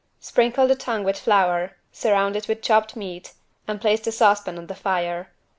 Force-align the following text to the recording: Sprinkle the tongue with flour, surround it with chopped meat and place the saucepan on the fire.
Sprinkle 0.19 0.67
the 0.67 0.73
tongue 0.73 1.03
with 1.03 1.19
flour, 1.19 1.77
surround 1.91 2.35
it 2.35 2.47
with 2.47 2.63
chopped 2.63 2.95
meat 2.95 3.33
and 3.67 3.79
place 3.79 3.99
the 3.99 4.11
saucepan 4.11 4.57
on 4.57 4.65
the 4.65 4.73
fire. 4.73 5.31